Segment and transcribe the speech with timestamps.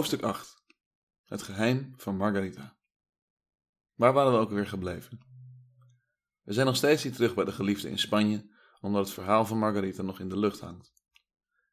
[0.00, 0.64] Hoofdstuk 8
[1.24, 2.76] Het geheim van Margarita.
[3.94, 5.20] Waar waren we ook weer gebleven?
[6.42, 9.58] We zijn nog steeds niet terug bij de geliefde in Spanje, omdat het verhaal van
[9.58, 10.92] Margarita nog in de lucht hangt.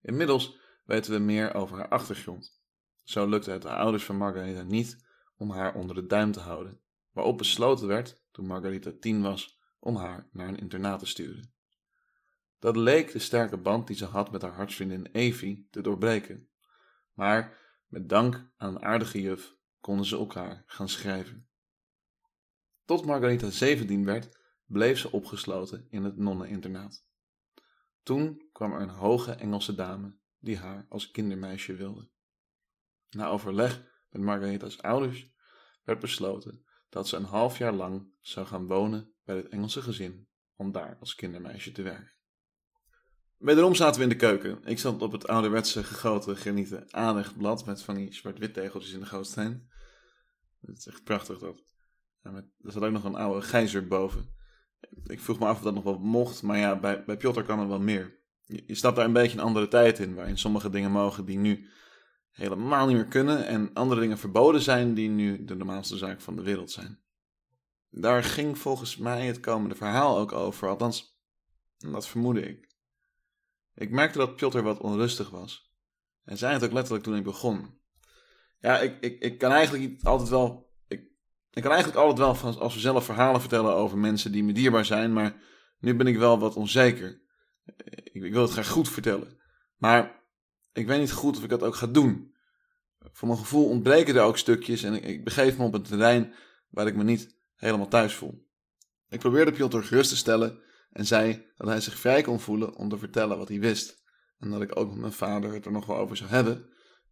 [0.00, 2.60] Inmiddels weten we meer over haar achtergrond.
[3.02, 5.06] Zo lukte het de ouders van Margarita niet
[5.36, 6.80] om haar onder de duim te houden,
[7.10, 11.54] waarop besloten werd, toen Margarita tien was, om haar naar een internaat te sturen.
[12.58, 16.48] Dat leek de sterke band die ze had met haar hartsvriendin Evie te doorbreken.
[17.12, 17.62] Maar
[17.94, 21.48] met dank aan een aardige juf konden ze elkaar gaan schrijven.
[22.84, 27.06] Tot Margarita 17 werd, bleef ze opgesloten in het nonneninternaat.
[28.02, 32.08] Toen kwam er een hoge Engelse dame die haar als kindermeisje wilde.
[33.10, 35.32] Na overleg met Margarita's ouders
[35.82, 40.28] werd besloten dat ze een half jaar lang zou gaan wonen bij het Engelse gezin
[40.56, 42.13] om daar als kindermeisje te werken.
[43.38, 44.58] Wederom zaten we in de keuken.
[44.64, 49.06] Ik zat op het ouderwetse gegoten granieten aanrechtblad met van die zwart-wit tegeltjes in de
[49.06, 49.68] gootsteen.
[50.60, 51.62] Het is echt prachtig dat.
[52.22, 54.32] met, er zat ook nog een oude gijzer boven.
[55.06, 57.60] Ik vroeg me af of dat nog wel mocht, maar ja, bij, bij Piotr kan
[57.60, 58.22] er wel meer.
[58.46, 61.38] Je, je stapt daar een beetje een andere tijd in, waarin sommige dingen mogen die
[61.38, 61.68] nu
[62.30, 66.36] helemaal niet meer kunnen en andere dingen verboden zijn die nu de normaalste zaak van
[66.36, 67.02] de wereld zijn.
[67.90, 71.18] Daar ging volgens mij het komende verhaal ook over, althans,
[71.76, 72.73] dat vermoedde ik.
[73.74, 75.72] Ik merkte dat Piotr wat onrustig was.
[76.24, 77.78] En zei het ook letterlijk toen ik begon.
[78.60, 80.72] Ja, ik, ik, ik kan eigenlijk altijd wel.
[80.86, 81.00] Ik,
[81.50, 84.84] ik kan eigenlijk altijd wel als we zelf verhalen vertellen over mensen die me dierbaar
[84.84, 85.42] zijn, maar
[85.78, 87.22] nu ben ik wel wat onzeker.
[87.84, 89.40] Ik, ik wil het graag goed vertellen.
[89.76, 90.22] Maar
[90.72, 92.34] ik weet niet goed of ik dat ook ga doen.
[93.12, 96.34] Voor mijn gevoel ontbreken er ook stukjes en ik, ik begeef me op een terrein
[96.68, 98.48] waar ik me niet helemaal thuis voel.
[99.08, 100.62] Ik probeerde Piotr gerust te stellen
[100.94, 104.02] en zei dat hij zich vrij kon voelen om te vertellen wat hij wist.
[104.38, 106.68] En dat ik ook met mijn vader het er nog wel over zou hebben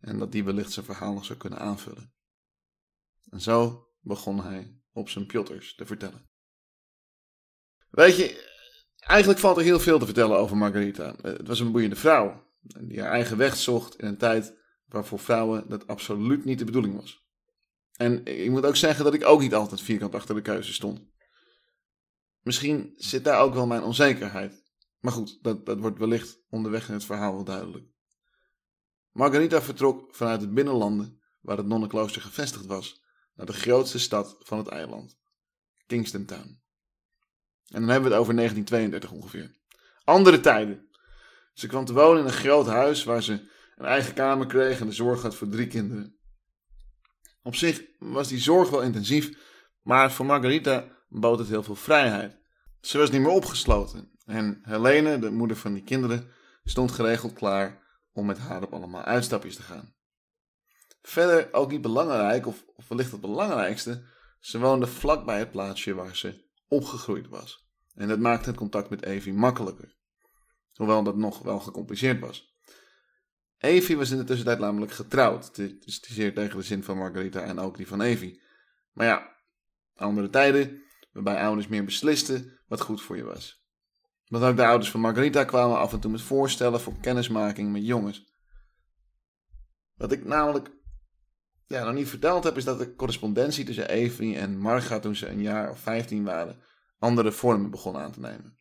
[0.00, 2.12] en dat die wellicht zijn verhaal nog zou kunnen aanvullen.
[3.30, 6.28] En zo begon hij op zijn Piotrs te vertellen.
[7.90, 8.50] Weet je,
[8.96, 11.14] eigenlijk valt er heel veel te vertellen over Margarita.
[11.22, 15.68] Het was een boeiende vrouw die haar eigen weg zocht in een tijd waarvoor vrouwen
[15.68, 17.24] dat absoluut niet de bedoeling was.
[17.92, 21.14] En ik moet ook zeggen dat ik ook niet altijd vierkant achter de keuze stond.
[22.46, 24.62] Misschien zit daar ook wel mijn onzekerheid.
[25.00, 27.86] Maar goed, dat, dat wordt wellicht onderweg in het verhaal wel duidelijk.
[29.12, 33.02] Margarita vertrok vanuit de binnenlanden, waar het nonnenklooster gevestigd was,
[33.34, 35.18] naar de grootste stad van het eiland,
[35.86, 36.62] Kingston Town.
[37.68, 39.56] En dan hebben we het over 1932 ongeveer.
[40.04, 40.88] Andere tijden.
[41.52, 43.32] Ze kwam te wonen in een groot huis waar ze
[43.76, 46.16] een eigen kamer kreeg en de zorg had voor drie kinderen.
[47.42, 49.38] Op zich was die zorg wel intensief,
[49.82, 52.36] maar voor Margarita bood het heel veel vrijheid.
[52.80, 56.28] Ze was niet meer opgesloten en Helene, de moeder van die kinderen,
[56.64, 59.94] stond geregeld klaar om met haar op allemaal uitstapjes te gaan.
[61.02, 64.02] Verder ook niet belangrijk, of, of wellicht het belangrijkste,
[64.40, 67.68] ze woonde vlakbij het plaatsje waar ze opgegroeid was.
[67.94, 69.96] En dat maakte het contact met Evie makkelijker.
[70.74, 72.54] Hoewel dat nog wel gecompliceerd was.
[73.58, 75.54] Evie was in de tussentijd namelijk getrouwd.
[75.54, 78.42] Dit is zeer tegen de zin van Margarita en ook die van Evie.
[78.92, 79.36] Maar ja,
[79.94, 80.82] andere tijden
[81.16, 83.64] waarbij ouders meer beslisten wat goed voor je was.
[84.26, 87.86] Want ook de ouders van Margarita kwamen af en toe met voorstellen voor kennismaking met
[87.86, 88.34] jongens.
[89.94, 90.70] Wat ik namelijk
[91.66, 95.28] ja, nog niet verteld heb, is dat de correspondentie tussen Evie en Marga toen ze
[95.28, 96.62] een jaar of vijftien waren,
[96.98, 98.58] andere vormen begon aan te nemen.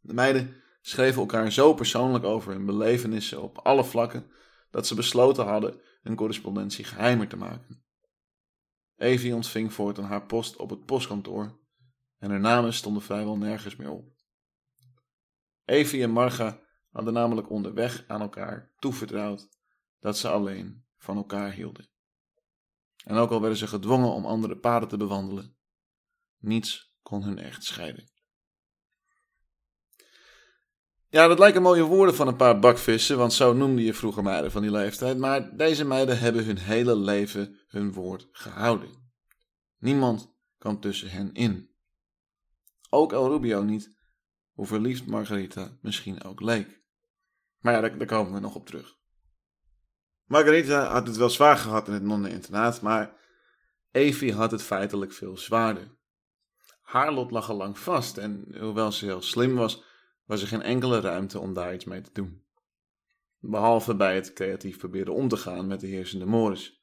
[0.00, 4.30] De meiden schreven elkaar zo persoonlijk over hun belevenissen op alle vlakken,
[4.70, 7.84] dat ze besloten hadden hun correspondentie geheimer te maken.
[9.00, 11.58] Evie ontving voortaan haar post op het postkantoor
[12.18, 14.12] en haar namen stonden vrijwel nergens meer op.
[15.64, 19.48] Evie en Marga hadden namelijk onderweg aan elkaar toevertrouwd
[19.98, 21.90] dat ze alleen van elkaar hielden.
[23.04, 25.56] En ook al werden ze gedwongen om andere paden te bewandelen,
[26.38, 28.10] niets kon hun echt scheiden.
[31.10, 34.50] Ja, dat lijken mooie woorden van een paar bakvissen, want zo noemde je vroeger meiden
[34.50, 39.12] van die leeftijd, maar deze meiden hebben hun hele leven hun woord gehouden.
[39.78, 41.70] Niemand kwam tussen hen in.
[42.90, 43.98] Ook El Rubio niet,
[44.52, 46.82] hoe verliefd Margarita misschien ook leek.
[47.58, 48.96] Maar ja, daar, komen we nog op terug.
[50.24, 53.16] Margarita had het wel zwaar gehad in het nonneninternaat, maar
[53.90, 55.98] Evie had het feitelijk veel zwaarder.
[56.82, 59.88] Haar lot lag al lang vast en hoewel ze heel slim was,
[60.30, 62.42] was er geen enkele ruimte om daar iets mee te doen.
[63.38, 66.80] Behalve bij het creatief proberen om te gaan met de heersende mores.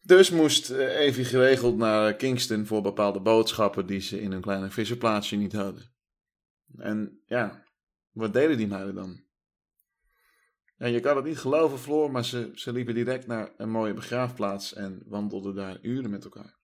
[0.00, 4.70] Dus moest eh, Evie geregeld naar Kingston voor bepaalde boodschappen die ze in hun kleine
[4.70, 5.94] visserplaatsje niet hadden.
[6.76, 7.64] En ja,
[8.10, 9.24] wat deden die meiden dan?
[10.76, 13.94] Ja, je kan het niet geloven, Floor, maar ze, ze liepen direct naar een mooie
[13.94, 16.58] begraafplaats en wandelden daar uren met elkaar.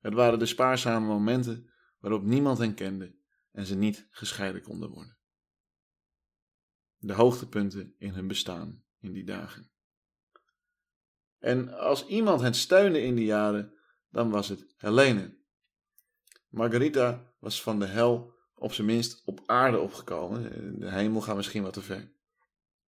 [0.00, 1.70] Het waren de spaarzame momenten
[2.00, 3.16] waarop niemand hen kende
[3.52, 5.16] en ze niet gescheiden konden worden.
[6.96, 9.70] De hoogtepunten in hun bestaan in die dagen.
[11.38, 13.72] En als iemand hen steunde in die jaren,
[14.10, 15.36] dan was het Helene.
[16.48, 20.42] Margarita was van de hel op zijn minst op aarde opgekomen.
[20.78, 22.12] De hemel gaat misschien wat te ver.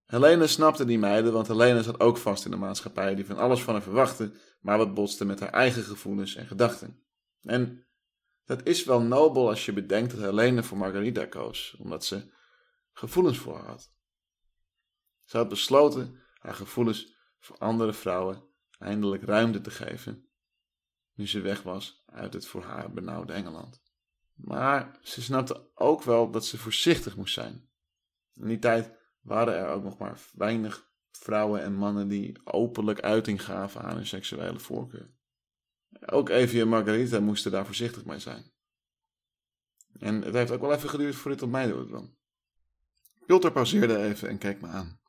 [0.05, 3.61] Helene snapte die meiden, want Helene zat ook vast in de maatschappij die van alles
[3.61, 7.03] van haar verwachtte, maar wat botste met haar eigen gevoelens en gedachten.
[7.41, 7.85] En
[8.49, 12.31] dat is wel nobel als je bedenkt dat Helene voor Margarita koos, omdat ze
[12.91, 13.91] gevoelens voor haar had.
[15.23, 18.43] Ze had besloten haar gevoelens voor andere vrouwen
[18.79, 20.29] eindelijk ruimte te geven,
[21.13, 23.81] nu ze weg was uit het voor haar benauwde Engeland.
[24.33, 27.69] Maar ze snapte ook wel dat ze voorzichtig moest zijn.
[28.33, 28.91] In die tijd
[29.21, 34.07] waren er ook nog maar weinig vrouwen en mannen die openlijk uiting gaven aan hun
[34.07, 35.17] seksuele voorkeur.
[36.05, 38.51] Ook Evie en Margarita moesten daar voorzichtig mee zijn.
[39.99, 42.17] En het heeft ook wel even geduurd voor dit op mij doordrong.
[43.25, 44.99] Pilter pauzeerde even en keek me aan.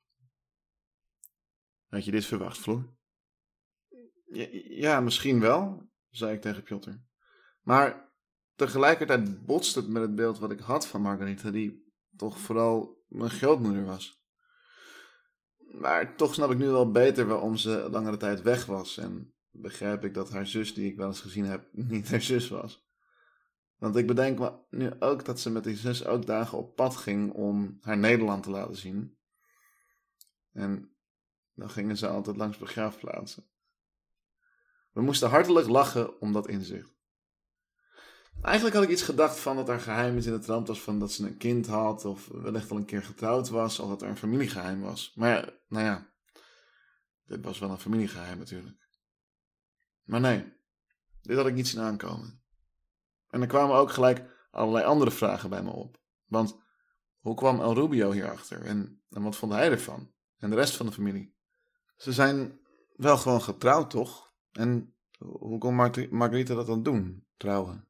[1.89, 2.95] Had je dit verwacht, Floor?
[4.25, 6.91] Ja, ja, misschien wel, zei ik tegen Piotr.
[7.61, 8.13] Maar
[8.55, 13.31] tegelijkertijd botst het met het beeld wat ik had van Margarita, die toch vooral mijn
[13.31, 14.23] grootmoeder was.
[15.57, 18.99] Maar toch snap ik nu wel beter waarom ze langere tijd weg was.
[18.99, 22.49] En begrijp ik dat haar zus, die ik wel eens gezien heb, niet haar zus
[22.49, 22.89] was.
[23.77, 26.97] Want ik bedenk me nu ook dat ze met die zus ook dagen op pad
[26.97, 29.19] ging om haar Nederland te laten zien.
[30.53, 30.95] En
[31.55, 33.45] dan gingen ze altijd langs begraafplaatsen.
[34.93, 36.99] We moesten hartelijk lachen om dat inzicht.
[38.43, 40.99] Eigenlijk had ik iets gedacht van dat er geheim is in het trant was van
[40.99, 44.09] dat ze een kind had of wellicht al een keer getrouwd was of dat er
[44.09, 45.13] een familiegeheim was.
[45.15, 46.13] Maar nou ja,
[47.25, 48.77] dit was wel een familiegeheim natuurlijk.
[50.11, 50.53] Maar nee,
[51.23, 52.43] dit had ik niet zien aankomen.
[53.29, 56.01] En er kwamen ook gelijk allerlei andere vragen bij me op.
[56.27, 56.59] Want
[57.19, 60.13] hoe kwam El Rubio hierachter en, en wat vond hij ervan?
[60.39, 61.35] En de rest van de familie?
[61.97, 62.61] Ze zijn
[62.97, 64.33] wel gewoon getrouwd, toch?
[64.53, 65.75] En hoe kon
[66.11, 67.89] Margarita dat dan doen, trouwen?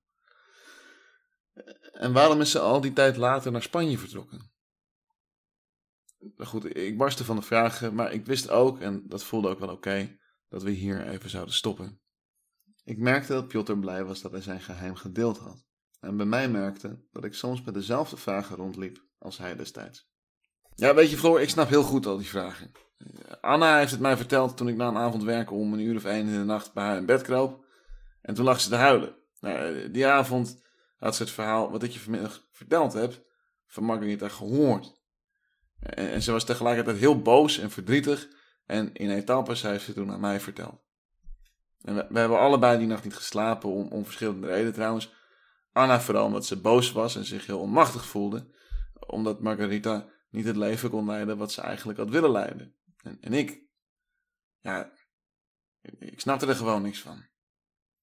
[1.93, 4.53] En waarom is ze al die tijd later naar Spanje vertrokken?
[6.37, 9.71] Goed, ik barstte van de vragen, maar ik wist ook, en dat voelde ook wel
[9.71, 10.19] oké,
[10.49, 12.01] dat we hier even zouden stoppen.
[12.91, 15.65] Ik merkte dat Piotr blij was dat hij zijn geheim gedeeld had.
[16.01, 20.11] En bij mij merkte dat ik soms met dezelfde vragen rondliep als hij destijds.
[20.75, 22.73] Ja, weet je Floor, ik snap heel goed al die vragen.
[23.41, 26.05] Anna heeft het mij verteld toen ik na een avond werken om een uur of
[26.05, 27.65] één in de nacht bij haar in bed kroop.
[28.23, 29.17] En toen lag ze te huilen.
[29.41, 30.63] Nou, die avond
[30.97, 33.27] had ze het verhaal wat ik je vanmiddag verteld heb
[33.67, 35.01] van Margarita gehoord.
[35.81, 38.29] En, en, ze was tegelijkertijd heel boos en verdrietig.
[38.67, 40.89] En in etappes heeft ze toen aan mij verteld.
[41.81, 45.15] En we, hebben allebei die nacht niet geslapen om, om verschillende redenen trouwens.
[45.73, 48.55] Anna vooral omdat ze boos was en zich heel onmachtig voelde.
[49.07, 52.75] Omdat Margarita niet het leven kon leiden wat ze eigenlijk had willen leiden.
[53.03, 53.63] En, en ik,
[54.61, 54.93] ja,
[55.99, 57.29] ik snapte er gewoon niks van.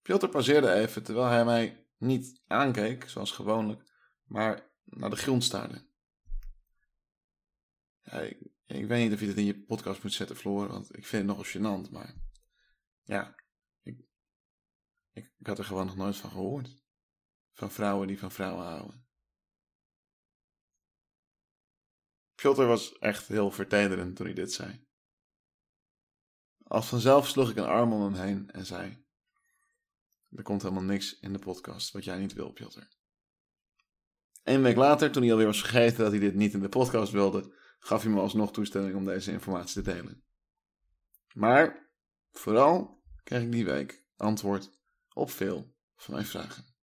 [0.01, 3.91] Piotr pauzeerde even terwijl hij mij niet aankeek, zoals gewoonlijk,
[4.23, 5.85] maar naar de grond staarde.
[8.01, 8.19] Ja,
[8.65, 11.27] ik, weet niet of je dit in je podcast moet zetten, Floor, want ik vind
[11.27, 12.15] het nogal gênant, maar
[13.03, 13.35] ja,
[15.17, 16.83] ik, had er gewoon nog nooit van gehoord.
[17.51, 19.07] Van vrouwen die van vrouwen houden.
[22.35, 24.85] Piotr was echt heel vertederend toen hij dit zei.
[26.63, 29.05] Als vanzelf sloeg ik een arm om hem heen en zei:
[30.29, 32.81] Er komt helemaal niks in de podcast wat jij niet wil, Piotr.
[34.43, 37.11] Een week later, toen hij alweer was vergeten dat hij dit niet in de podcast
[37.11, 40.23] wilde, gaf hij me alsnog toestemming om deze informatie te delen.
[41.33, 41.91] Maar
[42.31, 44.76] vooral kreeg ik die week antwoord
[45.17, 46.76] op veel van mijn vragen.